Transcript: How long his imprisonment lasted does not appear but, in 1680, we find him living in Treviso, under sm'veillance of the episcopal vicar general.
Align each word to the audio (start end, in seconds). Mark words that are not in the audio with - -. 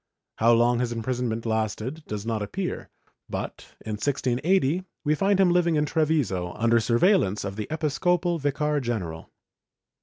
How 0.39 0.53
long 0.53 0.79
his 0.79 0.91
imprisonment 0.91 1.45
lasted 1.45 2.03
does 2.07 2.25
not 2.25 2.41
appear 2.41 2.89
but, 3.29 3.75
in 3.85 3.91
1680, 3.91 4.83
we 5.03 5.13
find 5.13 5.39
him 5.39 5.51
living 5.51 5.75
in 5.75 5.85
Treviso, 5.85 6.53
under 6.53 6.79
sm'veillance 6.79 7.45
of 7.45 7.55
the 7.55 7.67
episcopal 7.69 8.39
vicar 8.39 8.79
general. 8.79 9.29